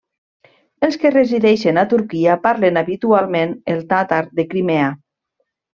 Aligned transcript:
Els 0.87 0.95
que 1.03 1.11
resideixen 1.15 1.81
a 1.81 1.85
Turquia 1.93 2.39
parlen 2.47 2.83
habitualment 2.83 3.57
el 3.75 3.87
tàtar 3.95 4.23
de 4.41 4.51
Crimea. 4.55 4.93